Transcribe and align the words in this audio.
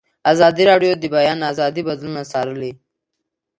ازادي 0.31 0.63
راډیو 0.71 0.91
د 0.97 1.01
د 1.01 1.05
بیان 1.15 1.39
آزادي 1.51 1.81
بدلونونه 1.87 2.23
څارلي. 2.31 2.71